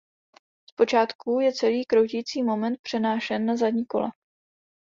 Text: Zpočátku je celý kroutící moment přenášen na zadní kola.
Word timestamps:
Zpočátku 0.69 1.39
je 1.39 1.53
celý 1.53 1.85
kroutící 1.85 2.43
moment 2.43 2.79
přenášen 2.81 3.45
na 3.45 3.55
zadní 3.57 3.85
kola. 3.85 4.09